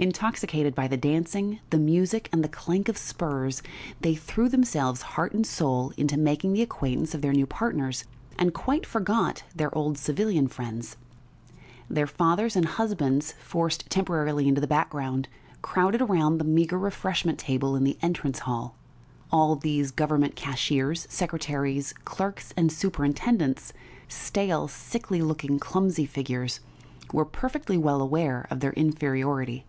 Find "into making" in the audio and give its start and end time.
5.96-6.52